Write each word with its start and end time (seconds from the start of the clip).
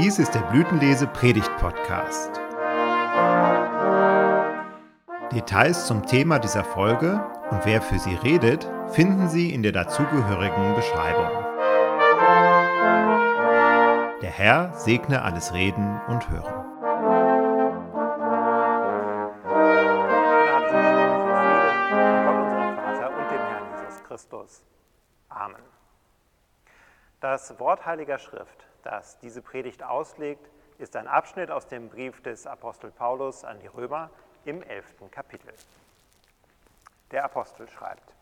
Dies 0.00 0.20
ist 0.20 0.32
der 0.32 0.42
Blütenlese 0.42 1.08
Predigt 1.08 1.50
Podcast. 1.56 2.30
Details 5.32 5.88
zum 5.88 6.06
Thema 6.06 6.38
dieser 6.38 6.62
Folge 6.62 7.20
und 7.50 7.66
wer 7.66 7.82
für 7.82 7.98
sie 7.98 8.14
redet, 8.14 8.70
finden 8.92 9.28
Sie 9.28 9.52
in 9.52 9.64
der 9.64 9.72
dazugehörigen 9.72 10.76
Beschreibung. 10.76 11.28
Der 14.22 14.30
Herr 14.30 14.72
segne 14.74 15.22
alles 15.22 15.52
Reden 15.52 16.00
und 16.06 16.30
Hören. 16.30 16.54
Christus. 24.06 24.64
Amen. 25.28 25.62
Das 27.20 27.58
Wort 27.58 27.84
Heiliger 27.84 28.18
Schrift 28.18 28.67
das 28.82 29.18
diese 29.18 29.42
Predigt 29.42 29.82
auslegt, 29.82 30.50
ist 30.78 30.96
ein 30.96 31.08
Abschnitt 31.08 31.50
aus 31.50 31.66
dem 31.66 31.88
Brief 31.88 32.22
des 32.22 32.46
Apostel 32.46 32.90
Paulus 32.90 33.44
an 33.44 33.58
die 33.60 33.66
Römer 33.66 34.10
im 34.44 34.62
elften 34.62 35.10
Kapitel. 35.10 35.52
Der 37.10 37.24
Apostel 37.24 37.68
schreibt, 37.68 38.14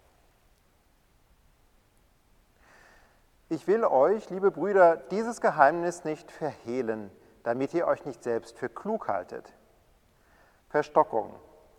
Ich 3.48 3.68
will 3.68 3.84
euch, 3.84 4.28
liebe 4.30 4.50
Brüder, 4.50 4.96
dieses 4.96 5.40
Geheimnis 5.40 6.04
nicht 6.04 6.32
verhehlen, 6.32 7.12
damit 7.44 7.74
ihr 7.74 7.86
euch 7.86 8.04
nicht 8.04 8.24
selbst 8.24 8.58
für 8.58 8.68
klug 8.68 9.06
haltet. 9.06 9.52
Verstockung 10.68 11.32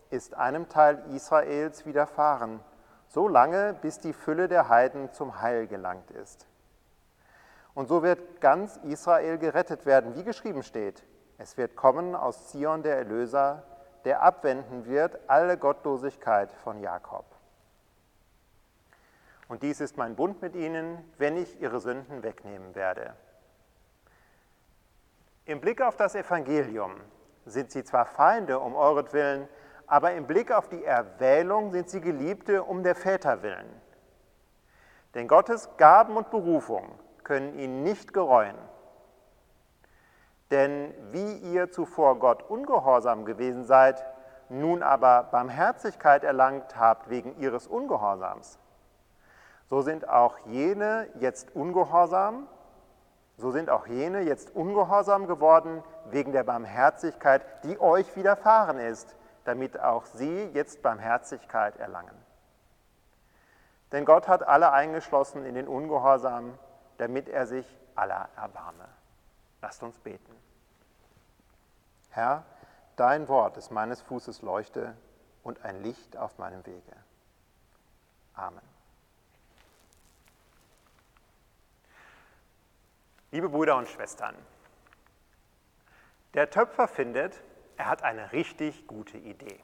ist 0.08 0.34
einem 0.34 0.70
Teil 0.70 1.04
Israels 1.14 1.84
widerfahren, 1.84 2.60
so 3.08 3.28
lange, 3.28 3.74
bis 3.74 3.98
die 3.98 4.14
Fülle 4.14 4.48
der 4.48 4.70
Heiden 4.70 5.12
zum 5.12 5.42
Heil 5.42 5.66
gelangt 5.66 6.10
ist. 6.10 6.47
Und 7.78 7.86
so 7.86 8.02
wird 8.02 8.40
ganz 8.40 8.76
Israel 8.78 9.38
gerettet 9.38 9.86
werden, 9.86 10.16
wie 10.16 10.24
geschrieben 10.24 10.64
steht. 10.64 11.04
Es 11.38 11.56
wird 11.56 11.76
kommen 11.76 12.16
aus 12.16 12.48
Zion 12.48 12.82
der 12.82 12.96
Erlöser, 12.96 13.62
der 14.04 14.20
abwenden 14.22 14.84
wird 14.86 15.16
alle 15.28 15.56
Gottlosigkeit 15.56 16.52
von 16.64 16.80
Jakob. 16.80 17.24
Und 19.46 19.62
dies 19.62 19.80
ist 19.80 19.96
mein 19.96 20.16
Bund 20.16 20.42
mit 20.42 20.56
ihnen, 20.56 21.08
wenn 21.18 21.36
ich 21.36 21.60
ihre 21.60 21.78
Sünden 21.78 22.24
wegnehmen 22.24 22.74
werde. 22.74 23.14
Im 25.44 25.60
Blick 25.60 25.80
auf 25.80 25.94
das 25.94 26.16
Evangelium 26.16 26.96
sind 27.46 27.70
sie 27.70 27.84
zwar 27.84 28.06
Feinde 28.06 28.58
um 28.58 28.74
euretwillen, 28.74 29.48
aber 29.86 30.14
im 30.14 30.26
Blick 30.26 30.50
auf 30.50 30.68
die 30.68 30.84
Erwählung 30.84 31.70
sind 31.70 31.88
sie 31.88 32.00
Geliebte 32.00 32.64
um 32.64 32.82
der 32.82 32.96
Väter 32.96 33.44
willen. 33.44 33.70
Denn 35.14 35.28
Gottes 35.28 35.70
Gaben 35.76 36.16
und 36.16 36.32
Berufung 36.32 36.98
können 37.28 37.58
ihn 37.58 37.82
nicht 37.82 38.14
gereuen. 38.14 38.56
Denn 40.50 40.94
wie 41.12 41.36
ihr 41.52 41.70
zuvor 41.70 42.18
Gott 42.18 42.42
ungehorsam 42.48 43.26
gewesen 43.26 43.66
seid, 43.66 44.02
nun 44.48 44.82
aber 44.82 45.24
Barmherzigkeit 45.24 46.24
erlangt 46.24 46.78
habt 46.78 47.10
wegen 47.10 47.38
ihres 47.38 47.66
Ungehorsams, 47.66 48.58
so 49.68 49.82
sind 49.82 50.08
auch 50.08 50.38
jene 50.46 51.06
jetzt 51.20 51.54
ungehorsam, 51.54 52.46
so 53.36 53.50
sind 53.50 53.68
auch 53.68 53.86
jene 53.86 54.22
jetzt 54.22 54.56
ungehorsam 54.56 55.26
geworden 55.26 55.84
wegen 56.06 56.32
der 56.32 56.44
Barmherzigkeit, 56.44 57.42
die 57.64 57.78
euch 57.78 58.16
widerfahren 58.16 58.78
ist, 58.78 59.14
damit 59.44 59.78
auch 59.78 60.06
sie 60.06 60.44
jetzt 60.54 60.80
Barmherzigkeit 60.80 61.76
erlangen. 61.76 62.16
Denn 63.92 64.06
Gott 64.06 64.28
hat 64.28 64.48
alle 64.48 64.72
eingeschlossen 64.72 65.44
in 65.44 65.54
den 65.54 65.68
Ungehorsam, 65.68 66.58
damit 66.98 67.28
er 67.28 67.46
sich 67.46 67.66
aller 67.94 68.28
erbarme. 68.36 68.88
Lasst 69.62 69.82
uns 69.82 69.98
beten. 69.98 70.34
Herr, 72.10 72.44
dein 72.96 73.28
Wort 73.28 73.56
ist 73.56 73.70
meines 73.70 74.02
Fußes 74.02 74.42
Leuchte 74.42 74.96
und 75.42 75.64
ein 75.64 75.82
Licht 75.82 76.16
auf 76.16 76.38
meinem 76.38 76.64
Wege. 76.66 76.96
Amen. 78.34 78.62
Liebe 83.30 83.48
Brüder 83.48 83.76
und 83.76 83.88
Schwestern, 83.88 84.34
der 86.34 86.50
Töpfer 86.50 86.88
findet, 86.88 87.42
er 87.76 87.86
hat 87.86 88.02
eine 88.02 88.32
richtig 88.32 88.86
gute 88.86 89.18
Idee. 89.18 89.60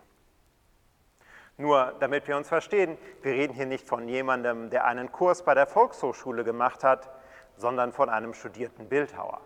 Nur 1.57 1.95
damit 2.01 2.27
wir 2.27 2.37
uns 2.37 2.49
verstehen, 2.49 2.99
wir 3.23 3.33
reden 3.33 3.55
hier 3.55 3.67
nicht 3.67 3.87
von 3.87 4.09
jemandem, 4.09 4.71
der 4.71 4.85
einen 4.85 5.13
Kurs 5.13 5.45
bei 5.45 5.55
der 5.55 5.67
Volkshochschule 5.67 6.45
gemacht 6.45 6.83
hat, 6.83 7.11
sondern 7.57 7.93
von 7.93 8.09
einem 8.09 8.35
studierten 8.35 8.89
Bildhauer. 8.89 9.41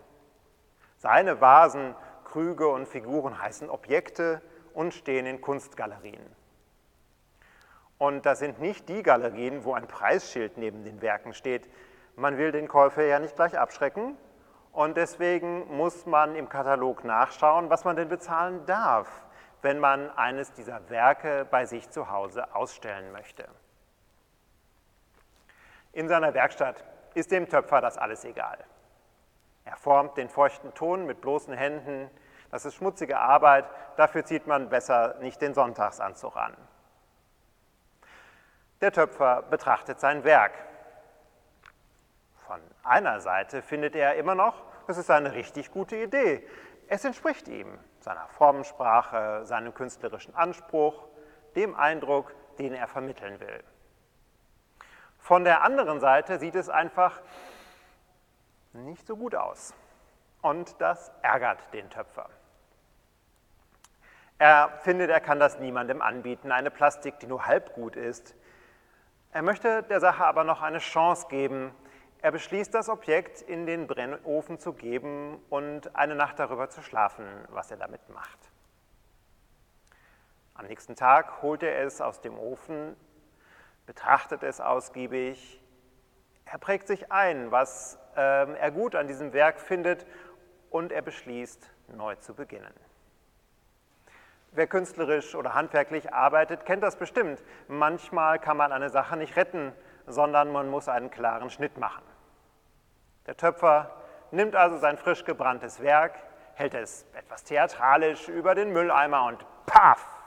Seine 0.97 1.41
Vasen, 1.41 1.95
Krüge 2.25 2.67
und 2.67 2.87
Figuren 2.87 3.41
heißen 3.41 3.69
Objekte 3.69 4.41
und 4.73 4.93
stehen 4.93 5.25
in 5.25 5.41
Kunstgalerien. 5.41 6.25
Und 7.97 8.25
das 8.25 8.39
sind 8.39 8.59
nicht 8.59 8.87
die 8.87 9.03
Galerien, 9.03 9.65
wo 9.65 9.73
ein 9.73 9.87
Preisschild 9.87 10.57
neben 10.57 10.83
den 10.83 11.01
Werken 11.01 11.33
steht. 11.33 11.69
Man 12.15 12.37
will 12.37 12.51
den 12.51 12.67
Käufer 12.67 13.03
ja 13.03 13.19
nicht 13.19 13.35
gleich 13.35 13.57
abschrecken 13.57 14.17
und 14.71 14.95
deswegen 14.97 15.75
muss 15.75 16.05
man 16.05 16.35
im 16.35 16.47
Katalog 16.47 17.03
nachschauen, 17.03 17.69
was 17.69 17.83
man 17.83 17.95
denn 17.95 18.07
bezahlen 18.07 18.65
darf, 18.65 19.25
wenn 19.61 19.79
man 19.79 20.09
eines 20.11 20.53
dieser 20.53 20.89
Werke 20.89 21.45
bei 21.49 21.65
sich 21.65 21.89
zu 21.89 22.09
Hause 22.09 22.55
ausstellen 22.55 23.11
möchte. 23.11 23.45
In 25.91 26.07
seiner 26.07 26.33
Werkstatt 26.33 26.83
ist 27.13 27.31
dem 27.31 27.47
Töpfer 27.49 27.81
das 27.81 27.97
alles 27.97 28.25
egal. 28.25 28.57
Er 29.65 29.75
formt 29.75 30.17
den 30.17 30.29
feuchten 30.29 30.73
Ton 30.73 31.05
mit 31.05 31.21
bloßen 31.21 31.53
Händen. 31.53 32.09
Das 32.51 32.65
ist 32.65 32.75
schmutzige 32.75 33.19
Arbeit, 33.19 33.65
dafür 33.97 34.25
zieht 34.25 34.47
man 34.47 34.69
besser 34.69 35.15
nicht 35.21 35.41
den 35.41 35.53
Sonntagsanzug 35.53 36.35
an. 36.35 36.55
Der 38.81 38.91
Töpfer 38.91 39.43
betrachtet 39.43 39.99
sein 39.99 40.23
Werk. 40.23 40.53
Von 42.47 42.59
einer 42.83 43.19
Seite 43.19 43.61
findet 43.61 43.95
er 43.95 44.15
immer 44.15 44.33
noch, 44.33 44.63
es 44.87 44.97
ist 44.97 45.11
eine 45.11 45.33
richtig 45.33 45.71
gute 45.71 45.97
Idee. 45.97 46.47
Es 46.87 47.05
entspricht 47.05 47.47
ihm, 47.47 47.77
seiner 47.99 48.27
Formensprache, 48.29 49.45
seinem 49.45 49.75
künstlerischen 49.75 50.33
Anspruch, 50.35 51.05
dem 51.55 51.75
Eindruck, 51.75 52.33
den 52.57 52.73
er 52.73 52.87
vermitteln 52.87 53.39
will. 53.39 53.63
Von 55.29 55.43
der 55.43 55.61
anderen 55.61 55.99
Seite 55.99 56.39
sieht 56.39 56.55
es 56.55 56.69
einfach 56.69 57.21
nicht 58.73 59.05
so 59.05 59.15
gut 59.15 59.35
aus. 59.35 59.75
Und 60.41 60.81
das 60.81 61.11
ärgert 61.21 61.71
den 61.71 61.87
Töpfer. 61.91 62.31
Er 64.39 64.71
findet, 64.81 65.11
er 65.11 65.19
kann 65.19 65.39
das 65.39 65.59
niemandem 65.59 66.01
anbieten, 66.01 66.51
eine 66.51 66.71
Plastik, 66.71 67.19
die 67.19 67.27
nur 67.27 67.45
halb 67.45 67.75
gut 67.75 67.95
ist. 67.95 68.33
Er 69.31 69.43
möchte 69.43 69.83
der 69.83 69.99
Sache 69.99 70.25
aber 70.25 70.43
noch 70.43 70.63
eine 70.63 70.79
Chance 70.79 71.27
geben. 71.29 71.75
Er 72.23 72.31
beschließt, 72.31 72.73
das 72.73 72.89
Objekt 72.89 73.43
in 73.43 73.67
den 73.67 73.85
Brennofen 73.85 74.57
zu 74.57 74.73
geben 74.73 75.39
und 75.51 75.95
eine 75.95 76.15
Nacht 76.15 76.39
darüber 76.39 76.71
zu 76.71 76.81
schlafen, 76.81 77.27
was 77.49 77.69
er 77.69 77.77
damit 77.77 78.09
macht. 78.09 78.39
Am 80.55 80.65
nächsten 80.65 80.95
Tag 80.95 81.43
holt 81.43 81.61
er 81.61 81.83
es 81.83 82.01
aus 82.01 82.19
dem 82.19 82.35
Ofen, 82.39 82.95
betrachtet 83.89 84.43
es 84.43 84.61
ausgiebig. 84.61 85.59
Er 86.45 86.59
prägt 86.59 86.85
sich 86.85 87.11
ein, 87.11 87.49
was 87.49 87.97
ähm, 88.15 88.53
er 88.53 88.69
gut 88.69 88.93
an 88.93 89.07
diesem 89.07 89.33
Werk 89.33 89.59
findet 89.59 90.05
und 90.69 90.91
er 90.91 91.01
beschließt, 91.01 91.71
neu 91.95 92.13
zu 92.17 92.35
beginnen. 92.35 92.71
Wer 94.51 94.67
künstlerisch 94.67 95.33
oder 95.33 95.55
handwerklich 95.55 96.13
arbeitet, 96.13 96.67
kennt 96.67 96.83
das 96.83 96.97
bestimmt. 96.97 97.41
Manchmal 97.67 98.37
kann 98.37 98.57
man 98.57 98.71
eine 98.71 98.91
Sache 98.91 99.17
nicht 99.17 99.35
retten, 99.35 99.73
sondern 100.05 100.51
man 100.51 100.69
muss 100.69 100.87
einen 100.87 101.09
klaren 101.09 101.49
Schnitt 101.49 101.79
machen. 101.79 102.03
Der 103.25 103.37
Töpfer 103.37 103.89
nimmt 104.29 104.55
also 104.55 104.77
sein 104.77 104.99
frisch 104.99 105.25
gebranntes 105.25 105.81
Werk, 105.81 106.13
hält 106.53 106.75
es 106.75 107.07
etwas 107.15 107.43
theatralisch 107.43 108.29
über 108.29 108.53
den 108.53 108.71
Mülleimer 108.71 109.25
und 109.25 109.43
paff! 109.65 110.18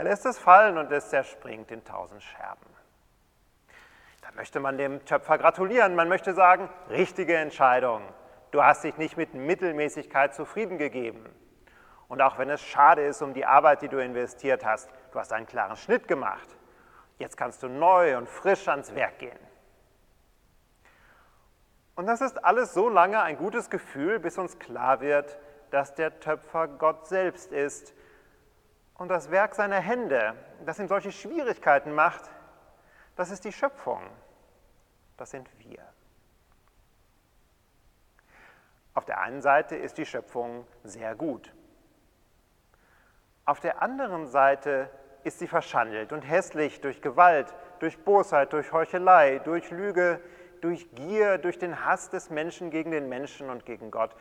Er 0.00 0.04
lässt 0.04 0.24
es 0.24 0.38
fallen 0.38 0.78
und 0.78 0.90
es 0.92 1.10
zerspringt 1.10 1.70
in 1.70 1.84
tausend 1.84 2.22
Scherben. 2.22 2.64
Da 4.22 4.28
möchte 4.34 4.58
man 4.58 4.78
dem 4.78 5.04
Töpfer 5.04 5.36
gratulieren. 5.36 5.94
Man 5.94 6.08
möchte 6.08 6.32
sagen, 6.32 6.70
richtige 6.88 7.36
Entscheidung. 7.36 8.00
Du 8.50 8.64
hast 8.64 8.82
dich 8.82 8.96
nicht 8.96 9.18
mit 9.18 9.34
Mittelmäßigkeit 9.34 10.34
zufrieden 10.34 10.78
gegeben. 10.78 11.28
Und 12.08 12.22
auch 12.22 12.38
wenn 12.38 12.48
es 12.48 12.62
schade 12.62 13.02
ist 13.02 13.20
um 13.20 13.34
die 13.34 13.44
Arbeit, 13.44 13.82
die 13.82 13.88
du 13.88 14.02
investiert 14.02 14.64
hast, 14.64 14.88
du 15.12 15.18
hast 15.18 15.34
einen 15.34 15.46
klaren 15.46 15.76
Schnitt 15.76 16.08
gemacht. 16.08 16.48
Jetzt 17.18 17.36
kannst 17.36 17.62
du 17.62 17.68
neu 17.68 18.16
und 18.16 18.26
frisch 18.26 18.68
ans 18.68 18.94
Werk 18.94 19.18
gehen. 19.18 19.38
Und 21.94 22.06
das 22.06 22.22
ist 22.22 22.42
alles 22.42 22.72
so 22.72 22.88
lange 22.88 23.20
ein 23.20 23.36
gutes 23.36 23.68
Gefühl, 23.68 24.18
bis 24.18 24.38
uns 24.38 24.58
klar 24.58 25.02
wird, 25.02 25.38
dass 25.70 25.94
der 25.94 26.20
Töpfer 26.20 26.68
Gott 26.68 27.06
selbst 27.06 27.52
ist, 27.52 27.92
und 29.00 29.08
das 29.08 29.30
Werk 29.30 29.54
seiner 29.54 29.80
Hände, 29.80 30.34
das 30.66 30.78
ihm 30.78 30.86
solche 30.86 31.10
Schwierigkeiten 31.10 31.94
macht, 31.94 32.30
das 33.16 33.30
ist 33.30 33.46
die 33.46 33.52
Schöpfung. 33.52 34.02
Das 35.16 35.30
sind 35.30 35.48
wir. 35.58 35.82
Auf 38.92 39.06
der 39.06 39.20
einen 39.20 39.40
Seite 39.40 39.74
ist 39.74 39.96
die 39.96 40.04
Schöpfung 40.04 40.66
sehr 40.84 41.14
gut. 41.14 41.50
Auf 43.46 43.58
der 43.60 43.80
anderen 43.80 44.26
Seite 44.26 44.90
ist 45.24 45.38
sie 45.38 45.48
verschandelt 45.48 46.12
und 46.12 46.20
hässlich 46.20 46.82
durch 46.82 47.00
Gewalt, 47.00 47.54
durch 47.78 48.04
Bosheit, 48.04 48.52
durch 48.52 48.70
Heuchelei, 48.70 49.38
durch 49.38 49.70
Lüge, 49.70 50.20
durch 50.60 50.94
Gier, 50.94 51.38
durch 51.38 51.58
den 51.58 51.86
Hass 51.86 52.10
des 52.10 52.28
Menschen 52.28 52.68
gegen 52.68 52.90
den 52.90 53.08
Menschen 53.08 53.48
und 53.48 53.64
gegen 53.64 53.90
Gott. 53.90 54.14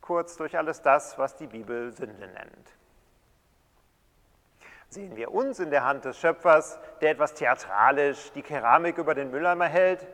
Kurz 0.00 0.38
durch 0.38 0.56
alles 0.56 0.80
das, 0.80 1.18
was 1.18 1.36
die 1.36 1.46
Bibel 1.46 1.92
Sünde 1.92 2.26
nennt. 2.26 2.81
Sehen 4.92 5.16
wir 5.16 5.32
uns 5.32 5.58
in 5.58 5.70
der 5.70 5.86
Hand 5.86 6.04
des 6.04 6.18
Schöpfers, 6.18 6.78
der 7.00 7.12
etwas 7.12 7.32
theatralisch 7.32 8.30
die 8.32 8.42
Keramik 8.42 8.98
über 8.98 9.14
den 9.14 9.30
Mülleimer 9.30 9.64
hält, 9.64 10.06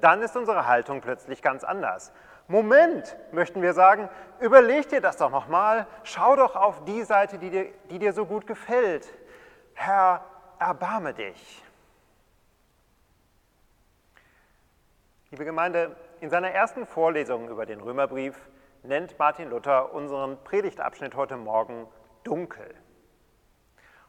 dann 0.00 0.20
ist 0.20 0.36
unsere 0.36 0.66
Haltung 0.66 1.00
plötzlich 1.00 1.42
ganz 1.42 1.62
anders. 1.62 2.12
Moment, 2.48 3.16
möchten 3.30 3.62
wir 3.62 3.72
sagen, 3.72 4.08
überleg 4.40 4.88
dir 4.88 5.00
das 5.00 5.16
doch 5.16 5.30
nochmal, 5.30 5.86
schau 6.02 6.34
doch 6.34 6.56
auf 6.56 6.84
die 6.86 7.04
Seite, 7.04 7.38
die 7.38 7.50
dir, 7.50 7.66
die 7.88 8.00
dir 8.00 8.12
so 8.12 8.26
gut 8.26 8.48
gefällt. 8.48 9.06
Herr, 9.74 10.24
erbarme 10.58 11.14
dich. 11.14 11.62
Liebe 15.30 15.44
Gemeinde, 15.44 15.94
in 16.18 16.30
seiner 16.30 16.50
ersten 16.50 16.84
Vorlesung 16.84 17.48
über 17.48 17.64
den 17.64 17.80
Römerbrief 17.80 18.36
nennt 18.82 19.16
Martin 19.20 19.50
Luther 19.50 19.94
unseren 19.94 20.42
Predigtabschnitt 20.42 21.14
heute 21.14 21.36
Morgen 21.36 21.86
dunkel. 22.24 22.74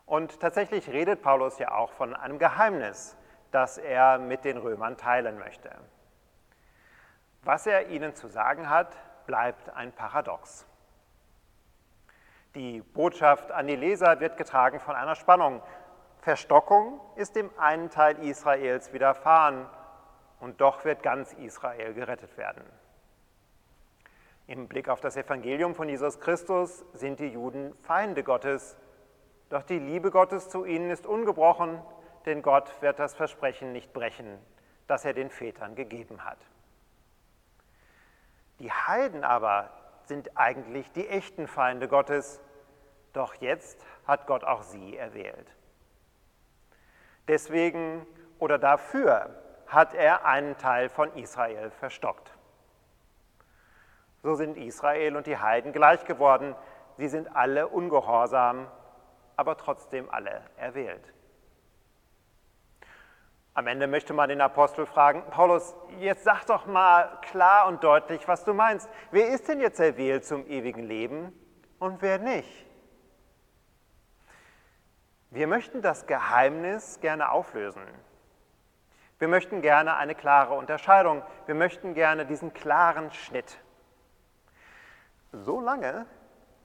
Und 0.07 0.39
tatsächlich 0.39 0.89
redet 0.89 1.21
Paulus 1.21 1.59
ja 1.59 1.73
auch 1.73 1.91
von 1.91 2.15
einem 2.15 2.39
Geheimnis, 2.39 3.17
das 3.51 3.77
er 3.77 4.17
mit 4.17 4.45
den 4.45 4.57
Römern 4.57 4.97
teilen 4.97 5.37
möchte. 5.37 5.69
Was 7.43 7.67
er 7.67 7.89
ihnen 7.89 8.15
zu 8.15 8.29
sagen 8.29 8.69
hat, 8.69 8.95
bleibt 9.25 9.69
ein 9.75 9.91
Paradox. 9.91 10.65
Die 12.55 12.79
Botschaft 12.81 13.51
an 13.51 13.67
die 13.67 13.75
Leser 13.75 14.21
wird 14.21 14.37
getragen 14.37 14.79
von 14.79 14.95
einer 14.95 15.15
Spannung. 15.15 15.61
Verstockung 16.21 17.01
ist 17.17 17.35
dem 17.35 17.51
einen 17.59 17.89
Teil 17.89 18.17
Israels 18.19 18.93
widerfahren 18.93 19.67
und 20.39 20.61
doch 20.61 20.85
wird 20.85 21.03
ganz 21.03 21.33
Israel 21.33 21.93
gerettet 21.93 22.37
werden. 22.37 22.63
Im 24.47 24.69
Blick 24.69 24.87
auf 24.87 25.01
das 25.01 25.17
Evangelium 25.17 25.75
von 25.75 25.89
Jesus 25.89 26.21
Christus 26.21 26.85
sind 26.93 27.19
die 27.19 27.27
Juden 27.27 27.75
Feinde 27.81 28.23
Gottes, 28.23 28.77
doch 29.49 29.63
die 29.63 29.79
Liebe 29.79 30.11
Gottes 30.11 30.49
zu 30.49 30.65
ihnen 30.65 30.89
ist 30.89 31.05
ungebrochen, 31.05 31.81
denn 32.25 32.41
Gott 32.41 32.81
wird 32.81 32.99
das 32.99 33.15
Versprechen 33.15 33.71
nicht 33.71 33.93
brechen, 33.93 34.37
das 34.87 35.05
er 35.05 35.13
den 35.13 35.29
Vätern 35.29 35.75
gegeben 35.75 36.25
hat. 36.25 36.39
Die 38.59 38.71
Heiden 38.71 39.23
aber 39.23 39.69
sind 40.05 40.37
eigentlich 40.37 40.91
die 40.91 41.07
echten 41.07 41.47
Feinde 41.47 41.87
Gottes, 41.87 42.41
doch 43.13 43.35
jetzt 43.35 43.85
hat 44.05 44.27
Gott 44.27 44.43
auch 44.43 44.63
sie 44.63 44.97
erwählt. 44.97 45.47
Deswegen 47.27 48.05
oder 48.39 48.57
dafür 48.57 49.29
hat 49.67 49.93
er 49.93 50.25
einen 50.25 50.57
Teil 50.57 50.89
von 50.89 51.13
Israel 51.15 51.71
verstockt. 51.71 52.31
So 54.23 54.35
sind 54.35 54.57
Israel 54.57 55.15
und 55.15 55.27
die 55.27 55.37
Heiden 55.37 55.73
gleich 55.73 56.05
geworden. 56.05 56.55
Sie 56.97 57.07
sind 57.07 57.35
alle 57.35 57.67
ungehorsam, 57.67 58.67
aber 59.37 59.55
trotzdem 59.55 60.09
alle 60.09 60.41
erwählt. 60.57 61.13
Am 63.53 63.65
Ende 63.65 63.87
möchte 63.87 64.13
man 64.13 64.29
den 64.29 64.41
Apostel 64.41 64.85
fragen, 64.85 65.23
Paulus, 65.31 65.75
jetzt 65.99 66.25
sag 66.25 66.45
doch 66.45 66.67
mal 66.67 67.19
klar 67.21 67.67
und 67.67 67.83
deutlich, 67.83 68.27
was 68.27 68.43
du 68.43 68.53
meinst. 68.53 68.87
Wer 69.09 69.29
ist 69.29 69.47
denn 69.47 69.61
jetzt 69.61 69.79
erwählt 69.79 70.25
zum 70.25 70.45
ewigen 70.45 70.83
Leben 70.83 71.33
und 71.79 72.01
wer 72.01 72.19
nicht? 72.19 72.67
Wir 75.31 75.47
möchten 75.47 75.81
das 75.81 76.05
Geheimnis 76.05 76.99
gerne 76.99 77.31
auflösen. 77.31 77.83
Wir 79.19 79.27
möchten 79.27 79.61
gerne 79.61 79.95
eine 79.95 80.13
klare 80.13 80.53
Unterscheidung. 80.53 81.23
Wir 81.47 81.55
möchten 81.55 81.95
gerne 81.95 82.25
diesen 82.25 82.53
klaren 82.53 83.11
Schnitt. 83.11 83.57
So 85.31 85.59
lange, 85.59 86.05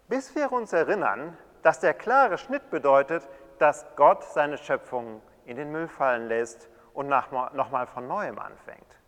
bis 0.09 0.35
wir 0.35 0.53
uns 0.53 0.73
erinnern, 0.73 1.37
dass 1.63 1.81
der 1.81 1.95
klare 1.95 2.39
Schnitt 2.39 2.71
bedeutet, 2.71 3.29
dass 3.59 3.87
Gott 3.97 4.25
seine 4.25 4.59
Schöpfung 4.59 5.23
in 5.45 5.57
den 5.57 5.71
Müll 5.71 5.89
fallen 5.89 6.29
lässt 6.29 6.69
und 6.95 7.09
nochmal 7.09 7.87
von 7.87 8.07
neuem 8.07 8.39
anfängt. 8.39 8.99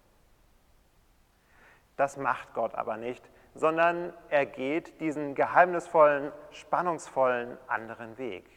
Das 1.97 2.17
macht 2.17 2.55
Gott 2.55 2.75
aber 2.75 2.97
nicht, 2.97 3.29
sondern 3.55 4.13
er 4.29 4.47
geht 4.47 5.01
diesen 5.01 5.35
geheimnisvollen, 5.35 6.33
spannungsvollen 6.51 7.57
anderen 7.69 8.19
Weg. 8.19 8.49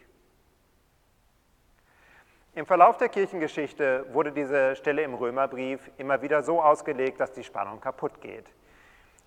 Im 2.56 2.66
Verlauf 2.66 2.98
der 2.98 3.10
Kirchengeschichte 3.10 4.12
wurde 4.14 4.32
diese 4.32 4.76
Stelle 4.76 5.04
im 5.04 5.14
Römerbrief 5.14 5.92
immer 5.98 6.24
wieder 6.24 6.42
so 6.42 6.60
ausgelegt, 6.60 7.20
dass 7.20 7.32
die 7.32 7.44
Spannung 7.44 7.80
kaputt 7.80 8.20
geht. 8.20 8.52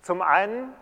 Zum 0.01 0.21
einen 0.21 0.73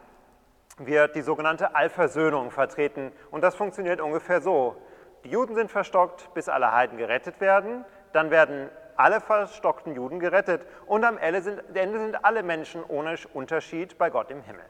wird 0.79 1.15
die 1.15 1.21
sogenannte 1.21 1.75
Allversöhnung 1.75 2.51
vertreten 2.51 3.11
und 3.31 3.43
das 3.43 3.55
funktioniert 3.55 4.01
ungefähr 4.01 4.41
so. 4.41 4.75
Die 5.23 5.29
Juden 5.29 5.55
sind 5.55 5.69
verstockt, 5.69 6.33
bis 6.33 6.49
alle 6.49 6.71
Heiden 6.71 6.97
gerettet 6.97 7.41
werden, 7.41 7.85
dann 8.13 8.31
werden 8.31 8.69
alle 8.95 9.21
verstockten 9.21 9.95
Juden 9.95 10.19
gerettet 10.19 10.65
und 10.85 11.03
am 11.03 11.17
Ende 11.17 11.41
sind, 11.41 11.61
Ende 11.73 11.99
sind 11.99 12.23
alle 12.25 12.43
Menschen 12.43 12.83
ohne 12.87 13.15
Unterschied 13.33 13.97
bei 13.97 14.09
Gott 14.09 14.31
im 14.31 14.41
Himmel. 14.41 14.65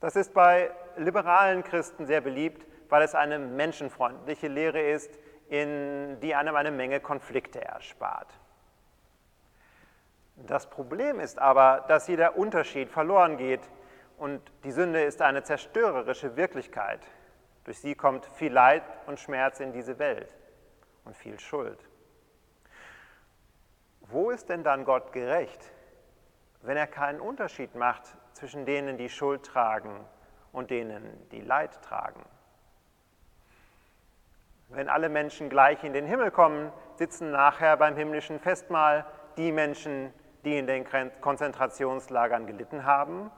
Das 0.00 0.16
ist 0.16 0.34
bei 0.34 0.70
liberalen 0.96 1.62
Christen 1.64 2.06
sehr 2.06 2.20
beliebt, 2.20 2.66
weil 2.88 3.02
es 3.02 3.14
eine 3.14 3.38
menschenfreundliche 3.38 4.48
Lehre 4.48 4.80
ist, 4.80 5.18
in, 5.48 6.18
die 6.20 6.34
einem 6.34 6.56
eine 6.56 6.70
Menge 6.70 7.00
Konflikte 7.00 7.62
erspart. 7.62 8.32
Das 10.36 10.68
Problem 10.68 11.20
ist 11.20 11.38
aber, 11.38 11.84
dass 11.88 12.06
hier 12.06 12.16
der 12.16 12.38
Unterschied 12.38 12.88
verloren 12.88 13.36
geht 13.36 13.60
und 14.22 14.40
die 14.62 14.70
Sünde 14.70 15.02
ist 15.02 15.20
eine 15.20 15.42
zerstörerische 15.42 16.36
Wirklichkeit. 16.36 17.00
Durch 17.64 17.80
sie 17.80 17.96
kommt 17.96 18.24
viel 18.24 18.52
Leid 18.52 18.84
und 19.06 19.18
Schmerz 19.18 19.58
in 19.58 19.72
diese 19.72 19.98
Welt 19.98 20.32
und 21.04 21.16
viel 21.16 21.40
Schuld. 21.40 21.80
Wo 24.02 24.30
ist 24.30 24.48
denn 24.48 24.62
dann 24.62 24.84
Gott 24.84 25.12
gerecht, 25.12 25.72
wenn 26.60 26.76
er 26.76 26.86
keinen 26.86 27.20
Unterschied 27.20 27.74
macht 27.74 28.16
zwischen 28.32 28.64
denen, 28.64 28.96
die 28.96 29.08
Schuld 29.08 29.44
tragen 29.44 30.04
und 30.52 30.70
denen, 30.70 31.28
die 31.30 31.40
Leid 31.40 31.82
tragen? 31.82 32.24
Wenn 34.68 34.88
alle 34.88 35.08
Menschen 35.08 35.50
gleich 35.50 35.82
in 35.82 35.94
den 35.94 36.06
Himmel 36.06 36.30
kommen, 36.30 36.72
sitzen 36.94 37.32
nachher 37.32 37.76
beim 37.76 37.96
himmlischen 37.96 38.38
Festmahl 38.38 39.04
die 39.36 39.50
Menschen, 39.50 40.14
die 40.44 40.58
in 40.58 40.68
den 40.68 40.86
Konzentrationslagern 41.20 42.46
gelitten 42.46 42.84
haben 42.84 43.32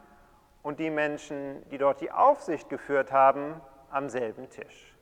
und 0.64 0.80
die 0.80 0.90
Menschen, 0.90 1.64
die 1.68 1.78
dort 1.78 2.00
die 2.00 2.10
Aufsicht 2.10 2.68
geführt 2.68 3.12
haben, 3.12 3.60
am 3.90 4.08
selben 4.08 4.50
Tisch. 4.50 4.96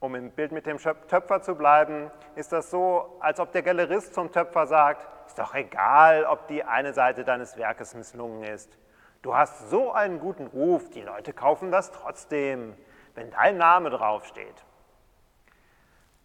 Um 0.00 0.14
im 0.14 0.30
Bild 0.30 0.52
mit 0.52 0.64
dem 0.64 0.78
Töpfer 0.78 1.42
zu 1.42 1.54
bleiben, 1.54 2.10
ist 2.36 2.52
das 2.52 2.70
so, 2.70 3.18
als 3.20 3.38
ob 3.38 3.52
der 3.52 3.62
Galerist 3.62 4.14
zum 4.14 4.32
Töpfer 4.32 4.66
sagt, 4.66 5.06
ist 5.26 5.38
doch 5.38 5.54
egal, 5.54 6.24
ob 6.24 6.46
die 6.46 6.64
eine 6.64 6.94
Seite 6.94 7.24
deines 7.24 7.58
Werkes 7.58 7.94
misslungen 7.94 8.42
ist. 8.44 8.78
Du 9.20 9.36
hast 9.36 9.68
so 9.68 9.92
einen 9.92 10.20
guten 10.20 10.46
Ruf, 10.46 10.88
die 10.88 11.02
Leute 11.02 11.34
kaufen 11.34 11.70
das 11.70 11.90
trotzdem 11.90 12.74
wenn 13.16 13.30
dein 13.30 13.56
Name 13.56 13.90
draufsteht. 13.90 14.64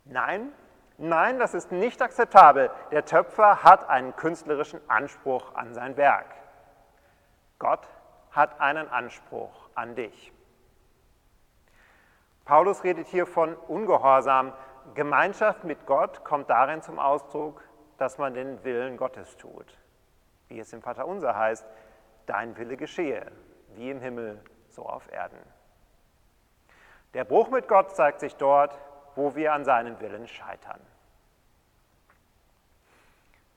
Nein, 0.05 0.51
nein, 0.97 1.39
das 1.39 1.53
ist 1.53 1.71
nicht 1.71 2.01
akzeptabel. 2.01 2.69
Der 2.91 3.05
Töpfer 3.05 3.63
hat 3.63 3.89
einen 3.89 4.15
künstlerischen 4.15 4.81
Anspruch 4.89 5.55
an 5.55 5.73
sein 5.73 5.97
Werk. 5.97 6.27
Gott 7.61 7.87
hat 8.31 8.59
einen 8.59 8.89
Anspruch 8.89 9.69
an 9.75 9.93
dich. 9.93 10.33
Paulus 12.43 12.83
redet 12.83 13.07
hier 13.07 13.27
von 13.27 13.55
Ungehorsam. 13.55 14.51
Gemeinschaft 14.95 15.63
mit 15.63 15.85
Gott 15.85 16.23
kommt 16.23 16.49
darin 16.49 16.81
zum 16.81 16.97
Ausdruck, 16.97 17.63
dass 17.99 18.17
man 18.17 18.33
den 18.33 18.63
Willen 18.63 18.97
Gottes 18.97 19.37
tut. 19.37 19.77
Wie 20.47 20.59
es 20.59 20.73
im 20.73 20.81
Vaterunser 20.81 21.37
heißt, 21.37 21.63
dein 22.25 22.57
Wille 22.57 22.77
geschehe, 22.77 23.31
wie 23.75 23.91
im 23.91 24.01
Himmel, 24.01 24.43
so 24.69 24.87
auf 24.87 25.11
Erden. 25.11 25.37
Der 27.13 27.25
Bruch 27.25 27.51
mit 27.51 27.67
Gott 27.67 27.95
zeigt 27.95 28.21
sich 28.21 28.37
dort, 28.37 28.75
wo 29.15 29.35
wir 29.35 29.53
an 29.53 29.65
seinem 29.65 29.99
Willen 29.99 30.27
scheitern. 30.27 30.81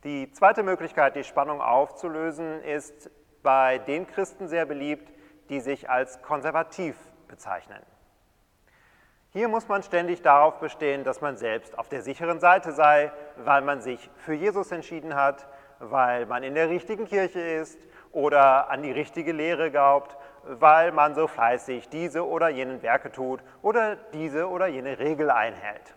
Die 0.03 0.31
zweite 0.33 0.63
Möglichkeit, 0.63 1.17
die 1.17 1.25
Spannung 1.25 1.63
aufzulösen, 1.63 2.61
ist 2.61 3.11
bei 3.45 3.79
den 3.79 4.09
Christen 4.09 4.49
sehr 4.49 4.67
beliebt, 4.67 5.13
die 5.51 5.61
sich 5.61 5.89
als 5.89 6.21
konservativ 6.23 6.97
bezeichnen. 7.29 7.81
Hier 9.31 9.49
muss 9.49 9.69
man 9.69 9.83
ständig 9.83 10.23
darauf 10.23 10.59
bestehen, 10.59 11.05
dass 11.05 11.21
man 11.21 11.37
selbst 11.37 11.79
auf 11.79 11.89
der 11.89 12.03
sicheren 12.03 12.41
Seite 12.41 12.73
sei, 12.73 13.13
weil 13.37 13.63
man 13.63 13.81
sich 13.81 14.11
für 14.17 14.35
Jesus 14.35 14.73
entschieden 14.73 15.15
hat, 15.15 15.47
weil 15.79 16.27
man 16.27 16.43
in 16.43 16.55
der 16.55 16.69
richtigen 16.69 17.05
Kirche 17.07 17.41
ist 17.41 17.79
oder 18.13 18.71
an 18.71 18.83
die 18.83 18.93
richtige 18.93 19.33
Lehre 19.33 19.71
glaubt, 19.71 20.17
weil 20.45 20.93
man 20.93 21.15
so 21.15 21.27
fleißig 21.27 21.89
diese 21.89 22.27
oder 22.27 22.49
jenen 22.49 22.83
Werke 22.83 23.11
tut 23.11 23.41
oder 23.61 23.97
diese 23.97 24.49
oder 24.49 24.69
jene 24.69 24.99
Regel 24.99 25.31
einhält. 25.31 25.95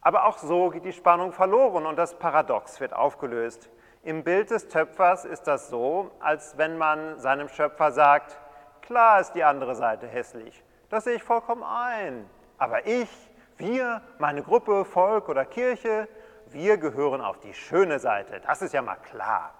Aber 0.00 0.26
auch 0.26 0.38
so 0.38 0.70
geht 0.70 0.84
die 0.84 0.92
Spannung 0.92 1.32
verloren 1.32 1.86
und 1.86 1.96
das 1.96 2.18
Paradox 2.18 2.80
wird 2.80 2.92
aufgelöst. 2.92 3.70
Im 4.04 4.22
Bild 4.22 4.50
des 4.50 4.68
Töpfers 4.68 5.24
ist 5.24 5.44
das 5.44 5.70
so, 5.70 6.10
als 6.20 6.58
wenn 6.58 6.76
man 6.76 7.18
seinem 7.18 7.48
Schöpfer 7.48 7.90
sagt, 7.90 8.38
klar 8.82 9.18
ist 9.18 9.32
die 9.32 9.44
andere 9.44 9.74
Seite 9.74 10.06
hässlich, 10.06 10.62
das 10.90 11.04
sehe 11.04 11.14
ich 11.14 11.22
vollkommen 11.22 11.62
ein, 11.62 12.28
aber 12.58 12.86
ich, 12.86 13.08
wir, 13.56 14.02
meine 14.18 14.42
Gruppe, 14.42 14.84
Volk 14.84 15.30
oder 15.30 15.46
Kirche, 15.46 16.06
wir 16.48 16.76
gehören 16.76 17.22
auf 17.22 17.40
die 17.40 17.54
schöne 17.54 17.98
Seite, 17.98 18.42
das 18.46 18.60
ist 18.60 18.74
ja 18.74 18.82
mal 18.82 18.96
klar. 18.96 19.54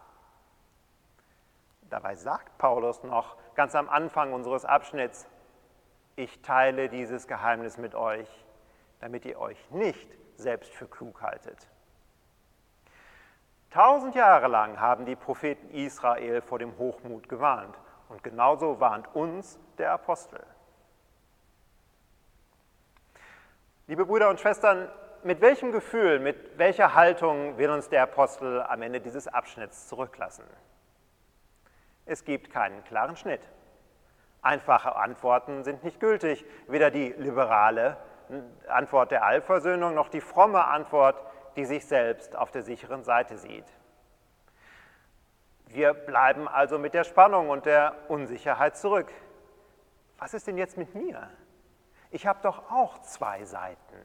Dabei 1.88 2.14
sagt 2.14 2.58
Paulus 2.58 3.02
noch 3.02 3.38
ganz 3.54 3.74
am 3.74 3.88
Anfang 3.88 4.34
unseres 4.34 4.66
Abschnitts, 4.66 5.26
ich 6.16 6.42
teile 6.42 6.90
dieses 6.90 7.26
Geheimnis 7.26 7.78
mit 7.78 7.94
euch, 7.94 8.28
damit 9.00 9.24
ihr 9.24 9.40
euch 9.40 9.70
nicht 9.70 10.08
selbst 10.36 10.70
für 10.74 10.86
klug 10.86 11.22
haltet. 11.22 11.66
Tausend 13.74 14.14
Jahre 14.14 14.46
lang 14.46 14.78
haben 14.78 15.04
die 15.04 15.16
Propheten 15.16 15.68
Israel 15.70 16.40
vor 16.42 16.60
dem 16.60 16.78
Hochmut 16.78 17.28
gewarnt 17.28 17.76
und 18.08 18.22
genauso 18.22 18.78
warnt 18.78 19.12
uns 19.16 19.58
der 19.78 19.90
Apostel. 19.90 20.40
Liebe 23.88 24.06
Brüder 24.06 24.30
und 24.30 24.38
Schwestern, 24.38 24.88
mit 25.24 25.40
welchem 25.40 25.72
Gefühl, 25.72 26.20
mit 26.20 26.56
welcher 26.56 26.94
Haltung 26.94 27.58
will 27.58 27.68
uns 27.68 27.88
der 27.88 28.04
Apostel 28.04 28.62
am 28.62 28.80
Ende 28.80 29.00
dieses 29.00 29.26
Abschnitts 29.26 29.88
zurücklassen? 29.88 30.44
Es 32.06 32.24
gibt 32.24 32.52
keinen 32.52 32.84
klaren 32.84 33.16
Schnitt. 33.16 33.42
Einfache 34.40 34.94
Antworten 34.94 35.64
sind 35.64 35.82
nicht 35.82 35.98
gültig, 35.98 36.44
weder 36.68 36.92
die 36.92 37.08
liberale 37.08 37.96
Antwort 38.68 39.10
der 39.10 39.24
Allversöhnung 39.24 39.94
noch 39.94 40.10
die 40.10 40.20
fromme 40.20 40.64
Antwort, 40.64 41.20
die 41.56 41.64
sich 41.64 41.86
selbst 41.86 42.36
auf 42.36 42.50
der 42.50 42.62
sicheren 42.62 43.04
Seite 43.04 43.38
sieht. 43.38 43.66
Wir 45.66 45.94
bleiben 45.94 46.46
also 46.46 46.78
mit 46.78 46.94
der 46.94 47.04
Spannung 47.04 47.50
und 47.50 47.66
der 47.66 47.94
Unsicherheit 48.08 48.76
zurück. 48.76 49.10
Was 50.18 50.34
ist 50.34 50.46
denn 50.46 50.58
jetzt 50.58 50.76
mit 50.76 50.94
mir? 50.94 51.30
Ich 52.10 52.26
habe 52.26 52.38
doch 52.42 52.70
auch 52.70 53.00
zwei 53.02 53.44
Seiten. 53.44 53.96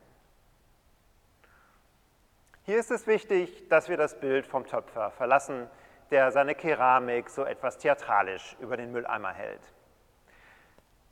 Hier 2.64 2.80
ist 2.80 2.92
es 2.92 3.08
wichtig, 3.08 3.68
dass 3.70 3.90
wir 3.90 3.98
das 3.98 4.20
Bild 4.20 4.48
vom 4.48 4.66
Töpfer 4.66 5.12
verlassen, 5.12 5.70
der 6.12 6.32
seine 6.32 6.56
Keramik 6.56 7.30
so 7.30 7.44
etwas 7.44 7.78
theatralisch 7.78 8.56
über 8.60 8.78
den 8.78 8.92
Mülleimer 8.92 9.32
hält. 9.32 9.62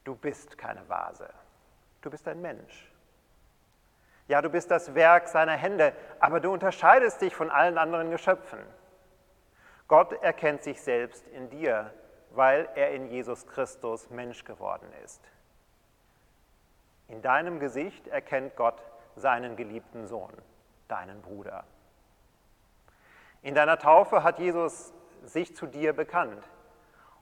Du 0.03 0.15
bist 0.15 0.57
keine 0.57 0.87
Vase, 0.89 1.29
du 2.01 2.09
bist 2.09 2.27
ein 2.27 2.41
Mensch. 2.41 2.91
Ja, 4.27 4.41
du 4.41 4.49
bist 4.49 4.71
das 4.71 4.93
Werk 4.93 5.27
seiner 5.29 5.55
Hände, 5.55 5.93
aber 6.19 6.39
du 6.39 6.51
unterscheidest 6.51 7.21
dich 7.21 7.35
von 7.35 7.49
allen 7.49 7.77
anderen 7.77 8.11
Geschöpfen. 8.11 8.59
Gott 9.87 10.11
erkennt 10.21 10.63
sich 10.63 10.81
selbst 10.81 11.25
in 11.29 11.49
dir, 11.49 11.93
weil 12.31 12.67
er 12.75 12.91
in 12.91 13.07
Jesus 13.07 13.47
Christus 13.47 14.09
Mensch 14.09 14.43
geworden 14.43 14.91
ist. 15.03 15.21
In 17.07 17.21
deinem 17.21 17.59
Gesicht 17.59 18.07
erkennt 18.07 18.57
Gott 18.57 18.81
seinen 19.15 19.55
geliebten 19.55 20.07
Sohn, 20.07 20.33
deinen 20.89 21.21
Bruder. 21.21 21.63
In 23.41 23.55
deiner 23.55 23.79
Taufe 23.79 24.23
hat 24.23 24.39
Jesus 24.39 24.93
sich 25.23 25.55
zu 25.55 25.67
dir 25.67 25.93
bekannt 25.93 26.43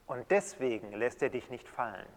und 0.08 0.30
deswegen 0.32 0.92
lässt 0.94 1.22
er 1.22 1.30
dich 1.30 1.52
nicht 1.52 1.68
fallen. 1.68 2.08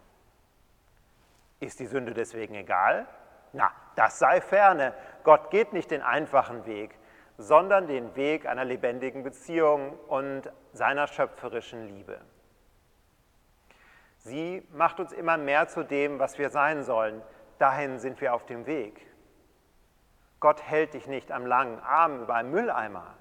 Ist 1.59 1.79
die 1.79 1.85
Sünde 1.85 2.13
deswegen 2.13 2.55
egal? 2.55 3.07
Na, 3.53 3.71
das 3.95 4.19
sei 4.19 4.41
ferne. 4.41 4.93
Gott 5.23 5.49
geht 5.49 5.73
nicht 5.73 5.91
den 5.91 6.01
einfachen 6.01 6.65
Weg, 6.65 6.97
sondern 7.37 7.87
den 7.87 8.15
Weg 8.15 8.45
einer 8.45 8.65
lebendigen 8.65 9.23
Beziehung 9.23 9.97
und 10.07 10.51
seiner 10.73 11.07
schöpferischen 11.07 11.87
Liebe. 11.87 12.19
Sie 14.17 14.67
macht 14.71 14.99
uns 14.99 15.13
immer 15.13 15.37
mehr 15.37 15.67
zu 15.67 15.83
dem, 15.83 16.19
was 16.19 16.37
wir 16.37 16.49
sein 16.49 16.83
sollen. 16.83 17.21
Dahin 17.57 17.99
sind 17.99 18.19
wir 18.21 18.33
auf 18.33 18.45
dem 18.45 18.65
Weg. 18.65 19.05
Gott 20.39 20.61
hält 20.61 20.93
dich 20.93 21.07
nicht 21.07 21.31
am 21.31 21.45
langen 21.45 21.79
Arm 21.79 22.21
über 22.21 22.35
einen 22.35 22.51
Mülleimer, 22.51 23.15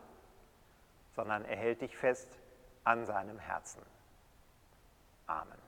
sondern 1.15 1.45
er 1.45 1.57
hält 1.57 1.81
dich 1.81 1.97
fest 1.97 2.39
an 2.85 3.07
seinem 3.07 3.39
Herzen. 3.39 3.83
Amen. 5.27 5.59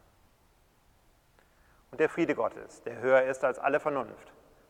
Und 1.91 2.01
der 2.01 2.09
Friede 2.09 2.35
Gottes, 2.35 2.83
der 2.83 2.99
höher 2.99 3.23
ist 3.23 3.45
als 3.45 3.59
alle 3.59 3.81
Vernunft, 3.81 4.33